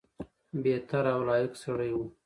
بهتر 0.63 1.03
او 1.13 1.19
لایق 1.29 1.51
سړی 1.63 1.91
وو. 1.95 2.05